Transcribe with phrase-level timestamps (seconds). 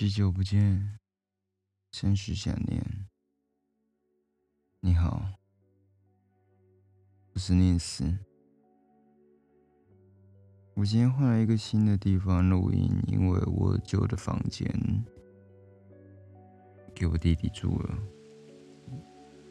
[0.00, 0.98] 许久不见，
[1.92, 2.82] 甚是想念。
[4.80, 5.22] 你好，
[7.34, 8.16] 我是念斯。
[10.72, 14.66] 我今天换了一个新的地方录音，因为我旧的房间
[16.94, 17.98] 给我弟弟住了，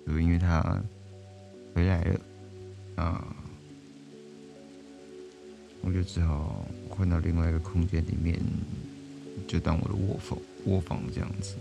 [0.07, 0.84] 就因为他
[1.75, 2.20] 回来了
[2.95, 3.36] 啊，
[5.84, 8.41] 我就只好换到另外一个空间里面。
[9.48, 11.56] 就当我的卧房，卧房这样子。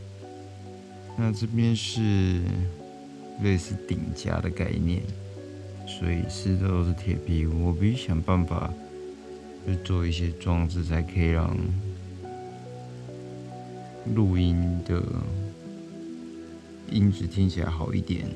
[1.16, 2.42] 那这边是
[3.42, 5.02] 类似顶架的概念，
[5.86, 7.45] 所以四周都是铁皮。
[7.46, 8.72] 我必须想办法，
[9.66, 11.56] 就做一些装置，才可以让
[14.14, 15.02] 录音的
[16.91, 18.27] 音质听起来好一点。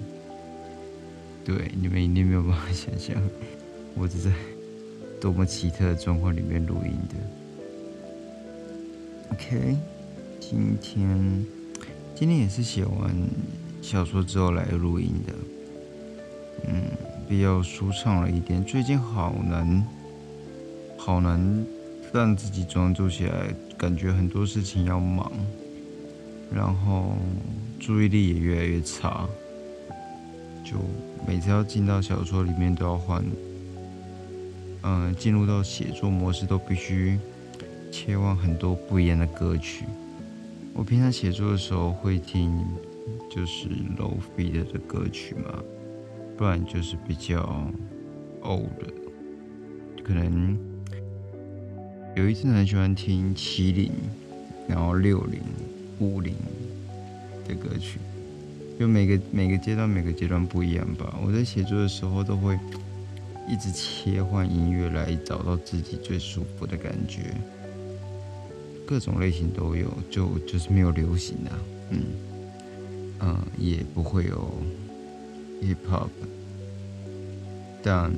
[1.45, 3.17] 对，你们一定没有办法想象，
[3.95, 4.31] 我是在
[5.21, 7.42] 多么奇特的状况里面录音的。
[9.33, 9.79] OK，
[10.39, 11.47] 今天
[12.15, 13.11] 今天也是写完
[13.81, 15.33] 小说之后来录音的，
[16.69, 16.83] 嗯，
[17.27, 18.63] 比较舒畅了一点。
[18.63, 19.87] 最近好难，
[20.99, 21.65] 好难
[22.13, 23.47] 让自己专注起来，
[23.79, 25.33] 感觉很多事情要忙，
[26.55, 27.17] 然后
[27.81, 29.27] 注意力也越来越差，
[30.63, 30.77] 就
[31.27, 33.25] 每次要进到小说里面都要换，
[34.83, 37.19] 嗯，进入到写作模式都必须。
[37.93, 39.85] 切换很多不一样的歌曲。
[40.73, 42.65] 我平常写作的时候会听，
[43.31, 45.63] 就是 low feet 的歌曲嘛，
[46.37, 47.71] 不然就是比较
[48.41, 48.65] old，
[50.03, 50.57] 可能
[52.17, 53.93] 有一阵很喜欢听七零，
[54.67, 55.41] 然后六零、
[56.01, 56.35] 五零
[57.47, 57.99] 的歌曲，
[58.81, 61.19] 就每个每个阶段每个阶段不一样吧。
[61.23, 62.59] 我在写作的时候都会
[63.47, 67.35] 一直切换音乐来找到自己最舒服的感觉。
[68.93, 71.51] 各种类型都有，就就是没有流行的，
[71.89, 72.03] 嗯，
[73.21, 74.53] 嗯，也不会有
[75.63, 76.11] hip hop，
[77.83, 78.13] 但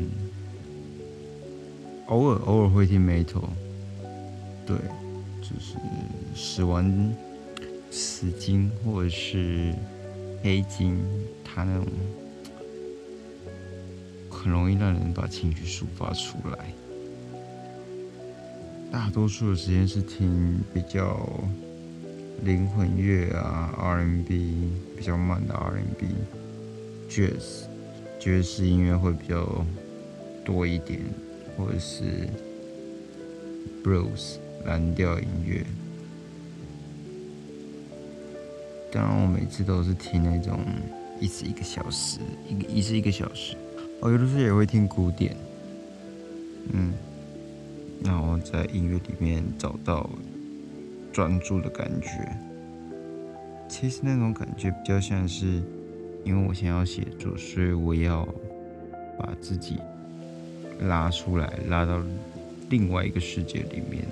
[2.07, 3.45] 偶尔偶尔会听 metal，
[4.67, 4.77] 对，
[5.41, 5.77] 就是
[6.35, 7.15] 死亡
[7.93, 9.73] 死金或者是
[10.43, 10.99] 黑金，
[11.45, 11.87] 它那种
[14.29, 16.67] 很容易让人把情绪抒发出来。
[18.95, 21.29] 大多数的时间是听比较
[22.45, 27.65] 灵魂乐啊，R&B 比较慢的 R&B，Jazz
[28.21, 29.67] 爵士音乐会比较
[30.45, 31.01] 多一点，
[31.57, 32.29] 或者是
[33.83, 35.67] Blues 蓝调音乐。
[38.93, 40.61] 当然，我每次都是听那种
[41.19, 43.57] 一次一个小时，一个一次一个小时。
[44.03, 45.37] 哦，有的时候也会听古典，
[46.73, 46.93] 嗯。
[48.05, 50.09] 然后在音乐里面找到
[51.11, 52.09] 专注的感觉，
[53.67, 55.63] 其实那种感觉比较像是，
[56.23, 58.29] 因为我想要写作，所以我要
[59.19, 59.79] 把自己
[60.83, 62.03] 拉出来，拉到
[62.69, 64.05] 另外一个世界里面，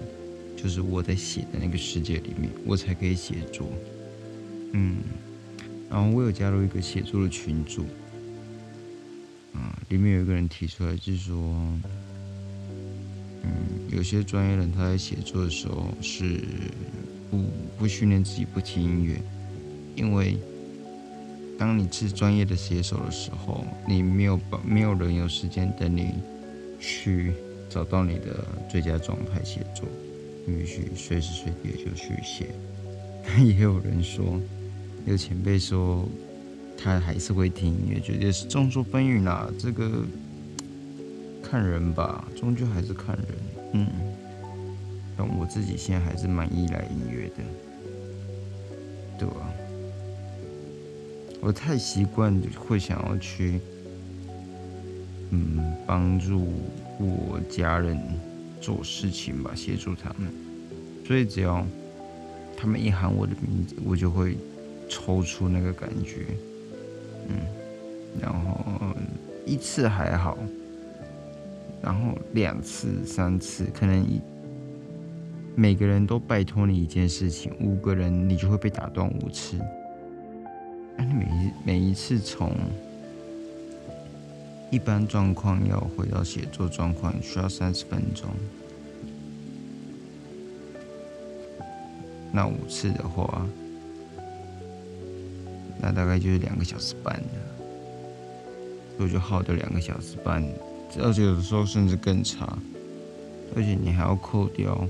[0.57, 3.69] 就是我在写的那个世界里面，我才可以写作。
[4.73, 4.97] 嗯，
[5.91, 7.85] 然后我有加入一个写作的群组，
[9.53, 11.37] 啊，里面有一个人提出来，就是说。
[13.91, 16.41] 有些专业人他在写作的时候是
[17.31, 17.45] 不
[17.79, 19.21] 不训练自己不听音乐，
[19.97, 20.37] 因为
[21.59, 26.15] 当你是专业的写手的时候，你没有把没有人有时间等你
[26.81, 27.33] 去
[27.69, 29.87] 找到你的最佳状态写作，
[30.47, 32.47] 你必须随时随地就去写。
[33.45, 34.41] 也有人说，
[35.07, 36.09] 有前辈说
[36.77, 40.05] 他还是会听音乐，绝对是众说纷纭啦，这个
[41.43, 43.27] 看人吧，终究还是看人。
[43.75, 43.87] 嗯，
[45.17, 47.43] 但我自己现在还是蛮依赖音乐的，
[49.19, 49.51] 对吧？
[51.41, 53.61] 我太习惯会想要去，
[55.31, 56.47] 嗯，帮助
[56.99, 57.99] 我家人
[58.61, 60.33] 做事情吧，协助他们。
[61.05, 61.67] 所以只要
[62.57, 64.37] 他们一喊我的名字，我就会
[64.89, 66.27] 抽出那个感觉，
[67.29, 67.37] 嗯，
[68.21, 68.95] 然后
[69.45, 70.39] 一次还好。
[71.83, 74.21] 然后两次、三次，可能一
[75.57, 79.59] 每个人都拜托你一件事情，五个人你就会被打断五次。
[80.97, 82.53] 那你每一每一次从
[84.71, 88.31] 一般状况要回到写作状况，需要三十分钟。
[92.31, 93.47] 那五次的话，
[95.81, 97.29] 那大概就是两个小时半了，
[98.97, 100.43] 所以就耗掉两个小时半。
[101.01, 102.59] 而且有的时候甚至更差，
[103.57, 104.87] 而且你还要扣掉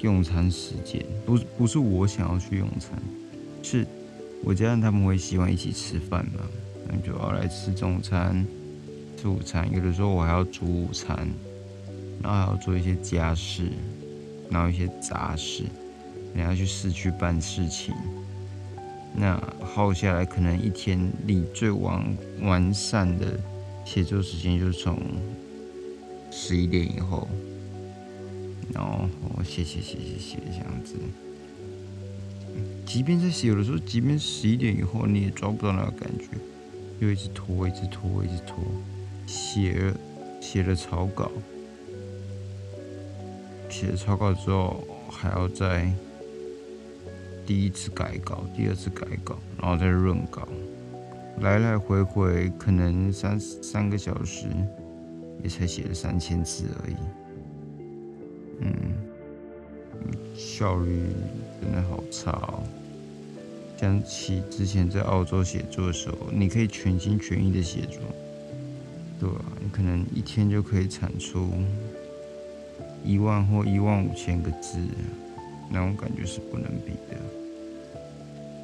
[0.00, 3.02] 用餐时间，不不是我想要去用餐，
[3.62, 3.86] 是
[4.42, 6.40] 我家人他们会希望一起吃饭嘛，
[6.88, 8.46] 那就要来吃中餐、
[9.16, 11.28] 吃午餐，有的时候我还要煮午餐，
[12.22, 13.70] 然后还要做一些家事，
[14.50, 15.64] 然后一些杂事，
[16.34, 17.94] 你要去市区办事情，
[19.14, 23.38] 那耗下来可能一天里最完完善的
[23.84, 24.98] 写作时间就是从
[26.30, 27.28] 十一点以后。
[28.72, 29.08] 然后
[29.44, 30.94] 写写写写写这样子，
[32.84, 36.26] 即便在写，有的时候，即便十一点以后，你也抓不到那个感觉，
[36.98, 38.64] 又一直拖，一直拖，一直拖，
[39.26, 39.92] 写
[40.40, 41.30] 写了草稿，
[43.68, 45.92] 写了草稿之后，还要再
[47.46, 50.48] 第一次改稿，第二次改稿，然后再润稿，
[51.40, 54.46] 来来回回可能三三个小时，
[55.42, 56.96] 也才写了三千字而已。
[58.60, 58.70] 嗯，
[60.34, 61.02] 效率
[61.60, 62.62] 真的好差哦。
[63.76, 68.00] 想起之前在澳洲写作的时候，你可以全心全意的写作，
[69.20, 69.44] 对吧？
[69.60, 71.50] 你可能一天就可以产出
[73.04, 74.78] 一万或一万五千个字，
[75.68, 77.20] 那种感觉是不能比的。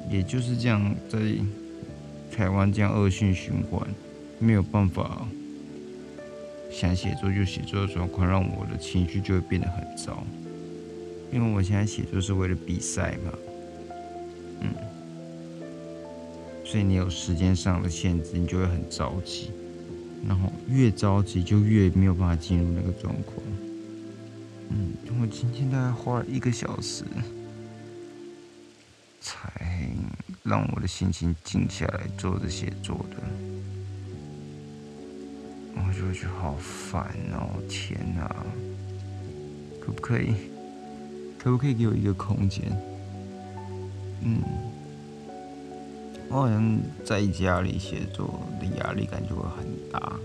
[0.09, 1.19] 也就是这样，在
[2.35, 3.87] 台湾这样恶性循环，
[4.39, 5.27] 没有办法。
[6.71, 10.23] 想写作就写作的状况，让我的情绪就会变得很糟。
[11.29, 13.33] 因为我现在写作是为了比赛嘛，
[14.61, 14.69] 嗯，
[16.63, 19.51] 所以你有时间上的限制，你就会很着急，
[20.25, 23.37] 然后越着急就越没有办法进入那个状况。
[24.69, 27.03] 嗯，我今天大概花了一个小时，
[30.51, 33.15] 让我的心情静下来，做着写作的。
[35.73, 37.47] 我就会觉得好烦哦！
[37.69, 38.27] 天哪，
[39.79, 40.33] 可不可以，
[41.39, 42.65] 可不可以给我一个空间？
[44.25, 44.41] 嗯，
[46.27, 50.19] 我好像在家里写作的压力感就会很大，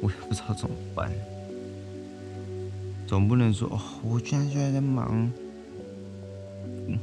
[0.00, 1.10] 我也不知道怎么办。
[3.04, 5.28] 总不能说哦，我居然现在在忙，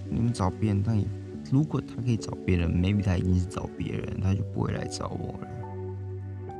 [0.10, 1.06] 你们找别人，但也
[1.52, 5.48] 如果他可以找别人，maybe 他一定是找别人，他就不会来找我了。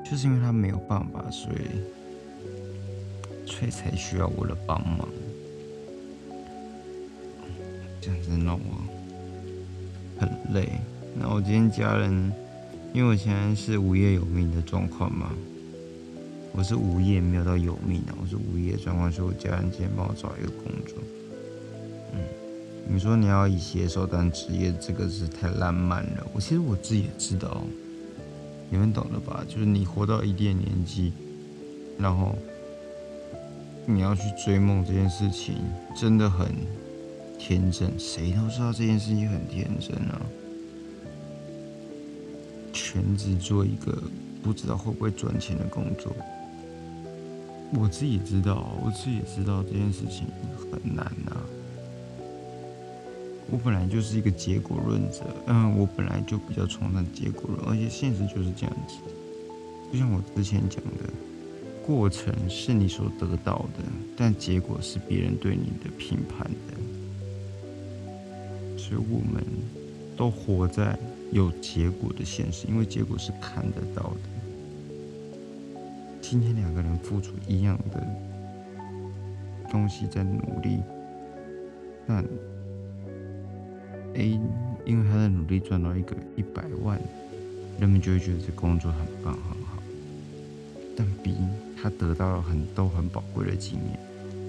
[0.04, 1.58] 就是因为他没有办法，所以
[3.46, 5.08] 所以才需要我的帮忙。
[8.02, 8.82] 这样子弄我
[10.20, 10.70] 很累。
[11.20, 12.32] 那我今天家人，
[12.94, 15.32] 因为我现在是无业有命的状况嘛，
[16.54, 20.98] 我是无业没有到有命啊，我是无业状况，所以我家人今天帮我找一个工作。
[22.14, 22.22] 嗯，
[22.92, 26.28] 你说你要以写手当职业，这个是太浪漫了。
[26.34, 27.64] 我其实我自己也知道。
[28.72, 29.44] 你们懂的吧？
[29.48, 31.12] 就是你活到一定年纪，
[31.98, 32.36] 然后
[33.86, 35.56] 你要去追梦这件事情，
[35.96, 36.48] 真的很
[37.40, 37.92] 天真。
[37.98, 40.22] 谁都知道这件事情很天真啊！
[42.72, 43.98] 全职做一个
[44.44, 46.16] 不知道会不会赚钱的工作，
[47.74, 50.28] 我自己知道，我自己也知道这件事情
[50.72, 51.42] 很难啊。
[53.52, 58.98] 我本来就是一个结果论者，嗯，我本来就比较崇尚结果论，而且现实就是这样子。
[59.92, 61.10] 就像我之前讲的，
[61.84, 63.84] 过程是你所得到的，
[64.16, 66.78] 但结果是别人对你的评判的。
[68.78, 69.44] 所以我们
[70.16, 70.96] 都活在
[71.32, 74.20] 有结果的现实，因为结果是看得到的。
[76.22, 78.08] 今天两个人付出一样的
[79.72, 80.78] 东西在努力，
[82.06, 82.24] 但。
[84.16, 84.40] A
[84.86, 87.00] 因为他的努力赚到一个一百万，
[87.80, 89.82] 人们就会觉得这工作很棒很好。
[90.96, 91.36] 但 B
[91.82, 94.00] 他得到了很多很宝贵的经验，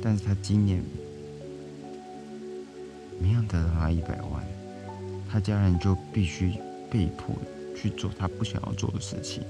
[0.02, 0.82] 但是他今年
[3.20, 4.44] 没有得到他一百万，
[5.30, 6.54] 他家人就必须
[6.90, 7.36] 被迫
[7.76, 9.42] 去做他不想要做的事情。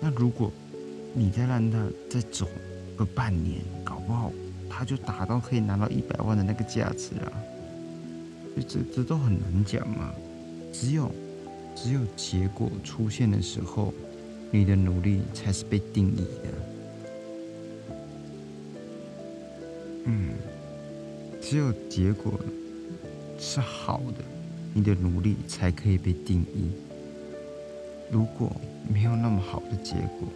[0.00, 0.52] 那如果
[1.14, 2.46] 你再让他再走
[2.96, 4.30] 个半年，搞不好
[4.68, 7.32] 他就达到可以拿到一百万的那个价值了。
[8.68, 10.12] 这这都很难讲嘛，
[10.72, 11.10] 只有
[11.74, 13.92] 只有结果出现的时候，
[14.50, 16.48] 你的努力才是被定义的。
[20.04, 20.30] 嗯，
[21.40, 22.38] 只有结果
[23.38, 24.24] 是好的，
[24.74, 26.70] 你的努力才可以被定义。
[28.10, 28.50] 如果
[28.92, 30.28] 没有那么好的结果，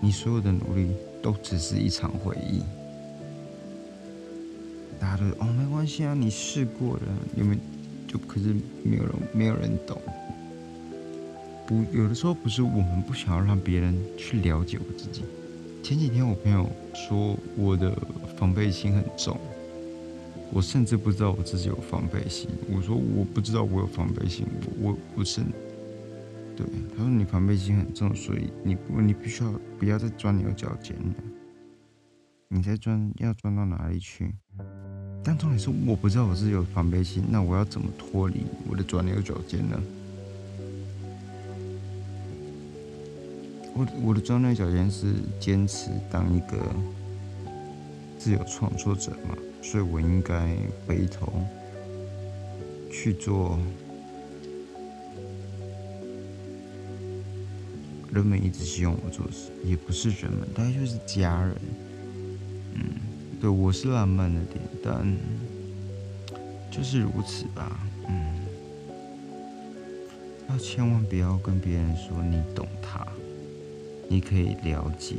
[0.00, 0.88] 你所有的努力
[1.20, 2.62] 都只是一场回忆。
[5.02, 7.02] 大家都哦，没关系啊，你试过了，
[7.36, 7.60] 有没有？
[8.06, 8.54] 就可是
[8.84, 10.00] 没有人，没有人懂。
[11.66, 15.24] 不，有的时候不是我们不想要让别人去了解我自己。
[15.82, 17.92] 前几天我朋友说我的
[18.36, 19.36] 防备心很重，
[20.52, 22.48] 我甚至不知道我自己有防备心。
[22.70, 24.46] 我说我不知道我有防备心，
[24.78, 25.40] 我我不是。
[26.56, 26.64] 对，
[26.96, 31.14] 他说你防备心很重，所以你不你必须要不要再钻牛角尖了。
[32.48, 34.34] 你在钻要钻到哪里去？
[35.24, 39.80] 但重点是我不知道我自己有防备心，那我要怎么脱离我的钻牛角尖呢？
[43.74, 46.58] 我我的钻牛角尖是坚持当一个
[48.18, 50.54] 自由创作者嘛，所以我应该
[50.86, 51.32] 回头
[52.90, 53.58] 去做
[58.12, 61.56] 人们一直希望我做事，也不是人们，大概就是家人。
[62.74, 62.82] 嗯，
[63.42, 65.04] 对我是浪漫的点，但
[66.70, 67.76] 就是如此吧。
[68.06, 68.36] 嗯，
[70.48, 73.04] 要千万不要跟别人说你懂他。
[74.08, 75.16] 你可以了解，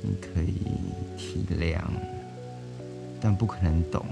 [0.00, 0.54] 你可以
[1.18, 1.78] 体谅，
[3.20, 4.02] 但不可能懂，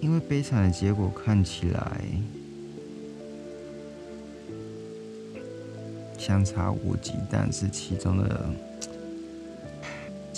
[0.00, 2.00] 因为悲惨的结果看起来
[6.18, 8.50] 相差无几，但是其中的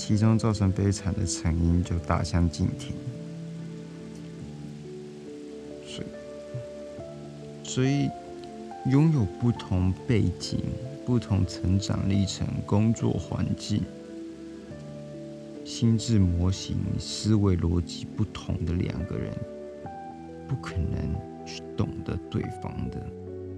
[0.04, 2.92] 其中造成悲惨的成因就大相径庭，
[5.86, 6.06] 所以，
[7.62, 8.10] 所以。
[8.90, 10.58] 拥有不同背景、
[11.06, 13.80] 不同成长历程、工作环境、
[15.64, 19.32] 心智模型、思维逻辑不同的两个人，
[20.48, 21.14] 不可能
[21.46, 23.00] 去懂得对方的。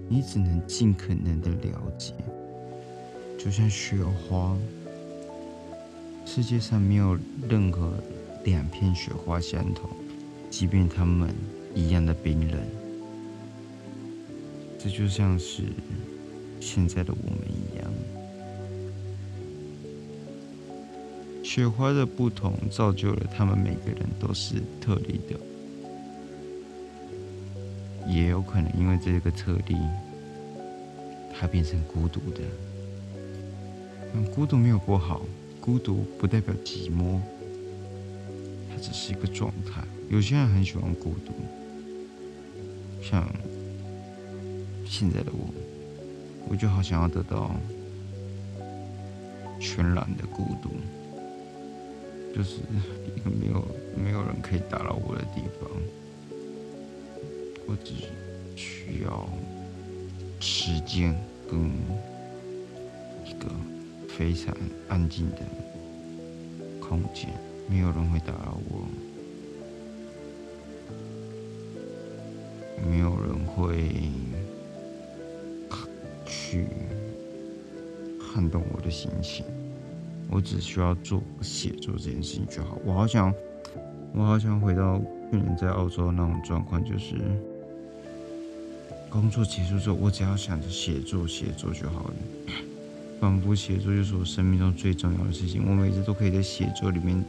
[0.07, 2.13] 你只能尽可能的了解，
[3.35, 4.55] 就像雪花，
[6.25, 7.17] 世界上没有
[7.47, 7.93] 任何
[8.43, 9.89] 两片雪花相同，
[10.49, 11.33] 即便它们
[11.73, 12.59] 一样的冰冷。
[14.77, 15.63] 这就像是
[16.59, 17.91] 现在的我们一样，
[21.41, 25.39] 雪花的不同造就了他们每个人都是特例的，
[28.11, 29.77] 也有可能因为这个特例，
[31.33, 32.41] 他变成孤独的。
[34.13, 35.25] 嗯，孤独没有不好，
[35.65, 37.19] 孤独不代表寂寞，
[38.69, 39.81] 它只是一个状态。
[40.09, 41.33] 有些人很喜欢孤独，
[43.01, 43.27] 像。
[44.87, 45.49] 现在的我，
[46.47, 47.55] 我就好想要得到
[49.59, 50.69] 全然的孤独，
[52.33, 52.59] 就是
[53.17, 53.67] 一个没有
[53.97, 55.69] 没有人可以打扰我的地方，
[57.65, 57.93] 我只
[58.55, 59.27] 需要
[60.39, 61.19] 时间
[61.49, 61.71] 跟
[64.17, 64.55] 非常
[64.87, 65.37] 安静的
[66.79, 67.29] 空间，
[67.69, 68.87] 没有人会打扰我，
[72.89, 73.89] 没有人会。
[76.27, 76.67] 去
[78.19, 79.45] 撼动我的心情，
[80.29, 82.77] 我只需要做写作这件事情就好。
[82.85, 83.33] 我好想，
[84.13, 84.97] 我好想回到
[85.31, 87.15] 去年在澳洲那种状况，就是
[89.09, 92.13] 工作结束之后，我只要想着写作，写作就好了。
[93.25, 95.67] 仿佛写作就是我生命中最重要的事情。
[95.67, 97.25] 我每次都可以在写作里面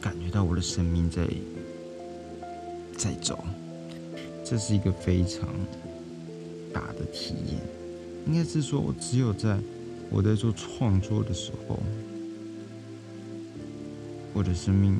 [0.00, 1.28] 感觉到我的生命在
[2.96, 3.38] 在走。
[4.44, 5.48] 这是一个非常
[6.74, 7.60] 大的体验，
[8.26, 9.56] 应该是说，我只有在
[10.10, 11.80] 我在做创作的时候，
[14.32, 14.98] 我的生命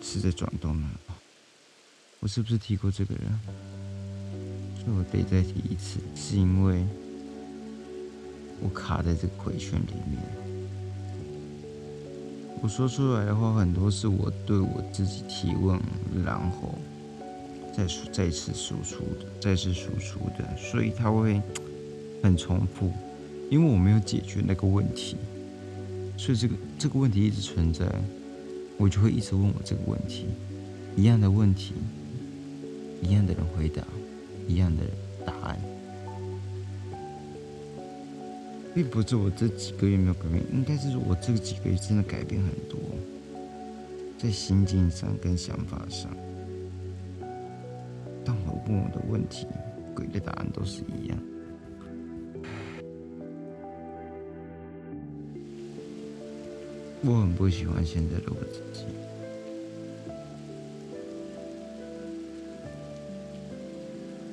[0.00, 0.86] 是在转动的。
[2.20, 3.67] 我是不是提过这个人？
[4.96, 6.84] 我得再提一次，是因为
[8.60, 10.22] 我卡在这个回圈里面。
[12.62, 15.80] 我说出来的话很多是我对我自己提问，
[16.24, 16.78] 然后。
[17.76, 21.40] 再输再次输出的，再次输出的，所以它会
[22.20, 22.92] 很重复，
[23.52, 25.16] 因为我没有解决那个问题，
[26.16, 27.86] 所以这个这个问题一直存在，
[28.78, 30.26] 我就会一直问我这个问题，
[30.96, 31.74] 一样的问题，
[33.00, 33.84] 一样的人回答，
[34.48, 34.82] 一样的
[35.24, 35.56] 答案，
[38.74, 42.78] 并不是我这几个月没有改变，应该是说我这几个月真的改变很多，
[44.18, 46.10] 在心境上跟想法上。
[48.24, 49.46] 但我问我的问题，
[49.94, 51.18] 给的答案都是一样。
[57.02, 58.86] 我很不喜欢现在的我自己，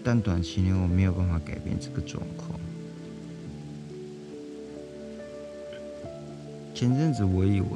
[0.06, 2.60] 但短期内我没有办法改变这个状况。
[6.76, 7.68] 前阵子我以为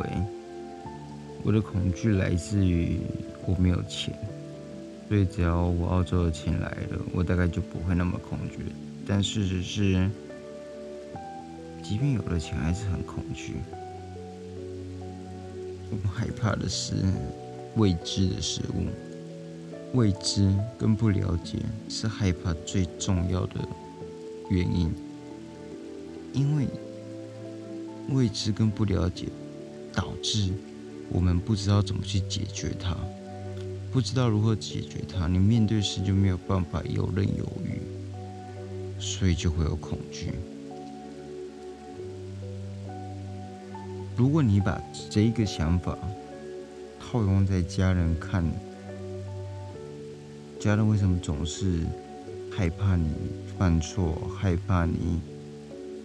[1.43, 2.99] 我的恐惧来自于
[3.47, 4.13] 我没有钱。
[5.07, 8.59] 所以只要我澳洲的钱来了，我大概就不会那么恐惧。
[9.07, 10.07] 但事实是，
[11.81, 13.55] 即便有了钱，还是很恐惧。
[15.89, 16.93] 我害怕的是
[17.75, 18.85] 未知的事物，
[19.93, 21.57] 未知跟不了解
[21.89, 23.67] 是害怕最重要的
[24.49, 24.93] 原因，
[26.31, 26.67] 因为
[28.09, 29.27] 未知跟不了解
[29.91, 30.51] 导致
[31.09, 32.95] 我们不知道怎么去解决它，
[33.91, 37.81] 不知道如何解决它，你面对时就没有办法游刃有余，
[39.01, 40.33] 所以就会有恐惧。
[44.15, 44.79] 如果你把
[45.09, 45.97] 这一个想法
[46.99, 48.45] 套用在家人看，
[50.59, 51.79] 家人为什么总是
[52.51, 53.07] 害怕你
[53.57, 55.21] 犯错，害怕你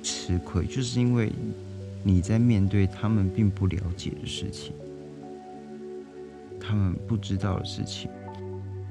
[0.00, 1.32] 吃亏，就是因为
[2.04, 4.73] 你在面对他们并不了解的事情，
[6.61, 8.08] 他们不知道的事情。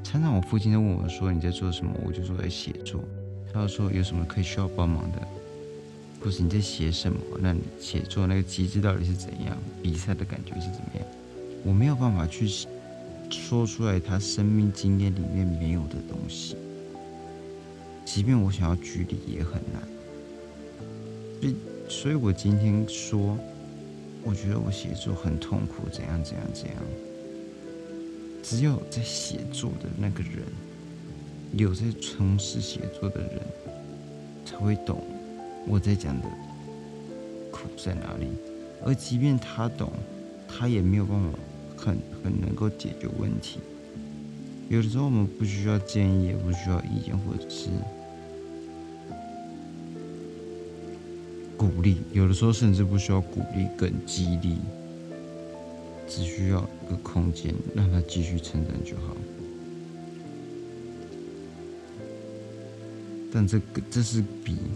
[0.04, 3.02] 常常我父亲都问我说：“你在做什么？”我就说在写作。
[3.54, 5.28] 他说：“有什么可以需要帮忙的？”
[6.20, 7.18] 或是你在写什么？
[7.40, 9.58] 那你写作那个机制到底是怎样？
[9.82, 11.08] 比赛的感觉是怎么样？
[11.64, 12.50] 我没有办法去
[13.40, 16.56] 说出来他生命经验里面没有的东西，
[18.06, 19.82] 即便我想要举例也很难。
[21.42, 21.56] 所以，
[21.90, 23.38] 所以我今天说，
[24.24, 26.78] 我觉得我写作很痛苦，怎样怎样怎样。
[28.42, 30.44] 只有在写作的那个人，
[31.54, 33.40] 有在从事写作的人，
[34.46, 35.04] 才会懂。
[35.66, 36.28] 我在讲的
[37.52, 38.28] 苦在哪里？
[38.86, 39.92] 而即便他懂，
[40.48, 41.30] 他也没有办法
[41.78, 43.60] 很很能够解决问题。
[44.70, 47.70] 有的时候我们不需要建议，也不需要意见，或者是
[51.58, 51.98] 鼓励。
[52.12, 54.58] 有的时候甚至不需要鼓励跟激励，
[56.08, 59.16] 只需要一个空间让他继续成长就好。
[63.32, 64.58] 但这个这是比。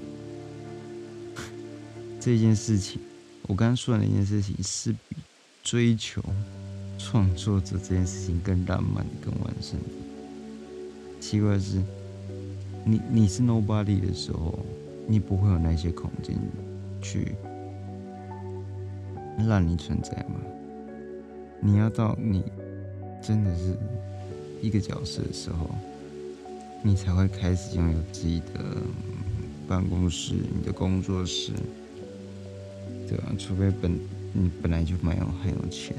[2.19, 2.99] 这件事情，
[3.43, 5.15] 我刚刚说的那件事情，是比
[5.63, 6.21] 追求
[6.97, 9.79] 创作者这件事情更浪漫、更完善。
[11.19, 11.81] 奇怪的是，
[12.85, 14.57] 你你是 nobody 的时候，
[15.07, 16.35] 你不会有那些空间
[17.01, 17.33] 去
[19.47, 20.39] 让你存在吗？
[21.59, 22.43] 你要到你
[23.21, 23.75] 真的是
[24.61, 25.69] 一个角色的时候，
[26.83, 28.63] 你才会开始拥有自己的
[29.67, 31.51] 办公室、你的工作室。
[33.07, 33.91] 对啊，除非本
[34.33, 35.95] 你本来就蛮有很有钱。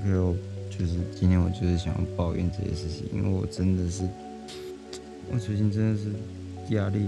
[0.00, 0.34] OK，我
[0.70, 4.08] 就是今天我就是想要抱怨这些事情，因为我真的是，
[5.30, 7.06] 我最近真的是压力。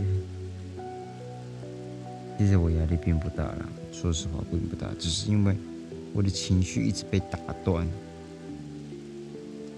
[2.39, 5.57] 其实我压力并不大啦，说实话并不大，只是因为
[6.13, 7.89] 我的情绪一直被打断，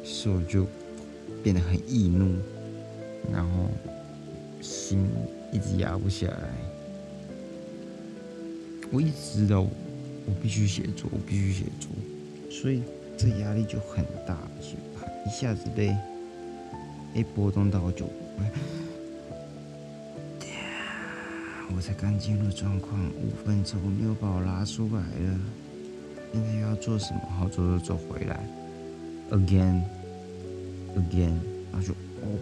[0.03, 0.67] 所以我就
[1.43, 2.35] 变得很易怒，
[3.33, 3.69] 然后。
[4.63, 5.07] 心
[5.53, 6.49] 一直压不下来，
[8.91, 11.91] 我一直知道我必须写作，我必须写作，
[12.51, 12.83] 所以
[13.17, 14.75] 这压力就很大，所以
[15.27, 15.97] 一下子被
[17.15, 18.05] 被波动到就，
[21.75, 25.41] 我才刚进入状况五分钟，你又把我拉出来了，
[26.33, 27.21] 现在又要做什么？
[27.39, 28.39] 好，走走走回来
[29.31, 31.39] ，again，again，
[31.73, 32.39] 然后就哦。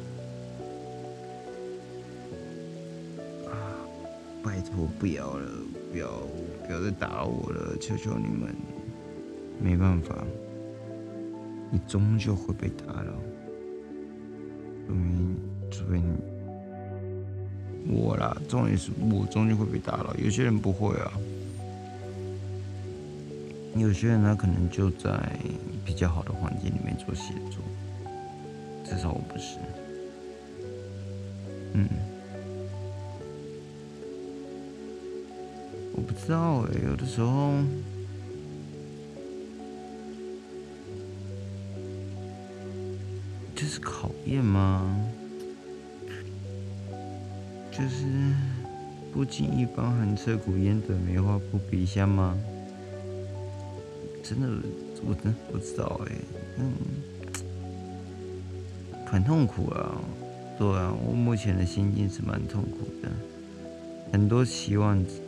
[4.44, 5.48] 拜托，不要了，
[5.92, 6.08] 不要，
[6.66, 8.52] 不要再打我了，求求你们！
[9.62, 10.26] 没办法，
[11.72, 13.12] 你终究会被打扰。
[14.86, 15.00] 除非，
[15.70, 16.04] 除非你
[17.90, 20.14] 我啦，重点是我终究会被打扰。
[20.22, 21.12] 有些人不会啊，
[23.74, 25.18] 有些人他可能就在
[25.82, 27.62] 比较好的环境里面做写作，
[28.84, 29.56] 至少我不是。
[31.72, 31.88] 嗯。
[35.94, 37.54] 我不知道哎，有的时候
[44.26, 44.98] 验吗？
[47.70, 48.04] 就是
[49.12, 52.36] 不经意包含彻骨烟的梅花扑鼻香吗？
[54.22, 54.48] 真的，
[55.06, 56.12] 我真不知道哎，
[56.58, 56.72] 嗯，
[59.06, 60.00] 很痛苦啊，
[60.58, 63.08] 对啊，我目前的心境是蛮痛苦的，
[64.12, 65.20] 很多期望值。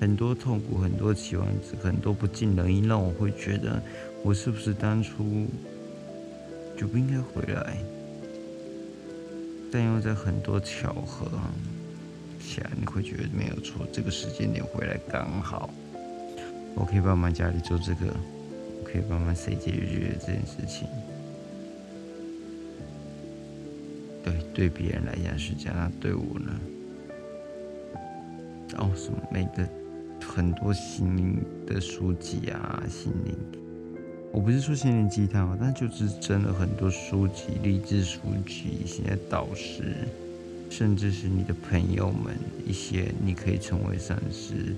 [0.00, 3.80] 很多痛苦，很多期望值，很多不尽人意，让我会觉得，
[4.24, 5.46] 我是不是当初
[6.82, 7.76] 就不应该回来？
[9.70, 11.30] 但又在很多巧合
[12.40, 15.70] 下，你会觉得没有错，这个时间点回来刚好，
[16.74, 18.12] 我可以帮忙家里做这个，
[18.80, 20.88] 我可以帮忙谁解决这件事情。
[24.24, 26.52] 对对别人来讲是这样，那对我呢？
[28.78, 29.64] 哦，什么每个
[30.20, 33.36] 很多心灵的书籍啊，心灵，
[34.32, 40.08] 我不是说心灵鸡汤啊，但就是真的很多书籍，励志书籍，一些导师，
[40.70, 42.34] 甚至是你的朋友们，
[42.66, 44.74] 一些你可以成为善师，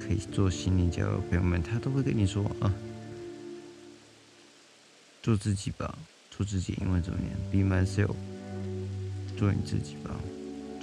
[0.00, 2.74] 可以做心灵交流的朋友们，他都会跟你说啊，
[5.22, 5.96] 做自己吧，
[6.28, 8.16] 做自己，因为怎么样，Be myself，
[9.36, 10.10] 做你自己吧，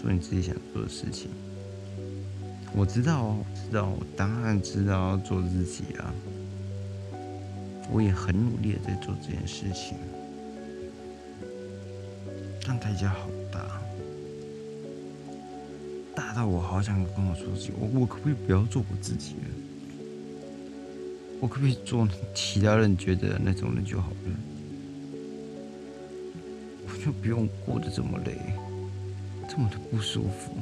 [0.01, 1.29] 做你自己想做的事情。
[2.73, 6.13] 我知道，我知道，我当然知道要做自己啊！
[7.91, 9.97] 我也很努力的在做这件事情，
[12.65, 13.81] 但代价好大，
[16.15, 19.47] 大到我好想跟我说自己，我我可不可以不要做我自己了？
[21.39, 24.15] 我可不可以做其他人觉得那种人就好了？
[26.87, 28.37] 我就不用过得这么累，
[29.49, 30.55] 这么的不舒服。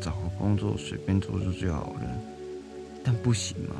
[0.00, 2.00] 找个工作随便做就最好了，
[3.04, 3.76] 但不行吗？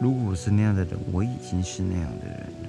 [0.00, 2.68] 如果我是那样的人，我已经是那样的人了。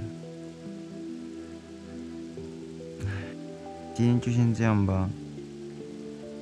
[3.93, 5.09] 今天就先这样吧。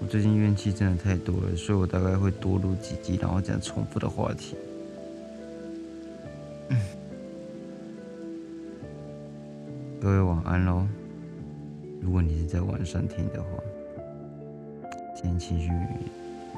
[0.02, 4.56] 我最近怨气真的太多了，所以我大概会多录几集，然后讲重复的话题。
[10.02, 10.86] 各位晚安喽。
[12.02, 13.50] 如果你是在晚上听的话。
[15.16, 15.70] 今天情绪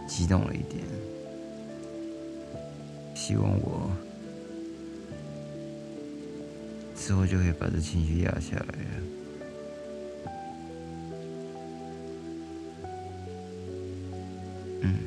[0.07, 0.83] 激动了一点，
[3.27, 3.89] 希望我
[6.95, 8.75] 之后就可以把这情绪压下来了。
[14.81, 14.99] 嗯，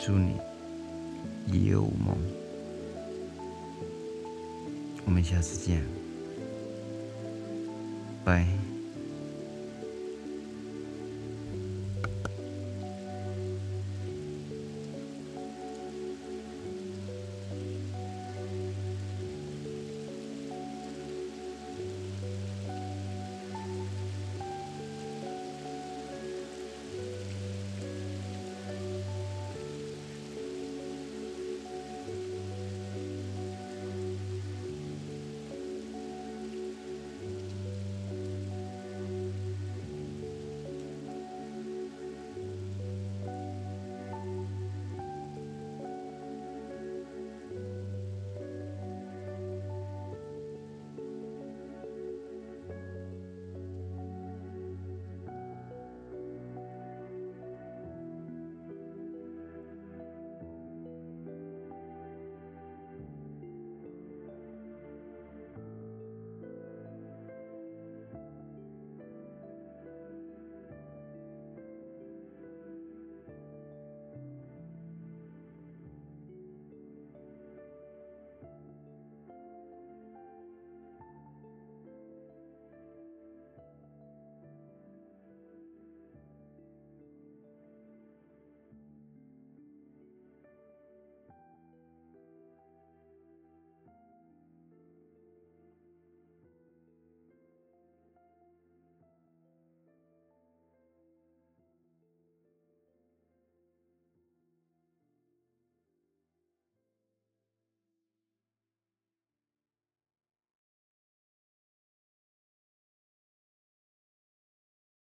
[0.00, 0.32] 祝你
[1.46, 2.16] 一夜无梦，
[5.04, 5.84] 我们下次见，
[8.24, 8.53] 拜。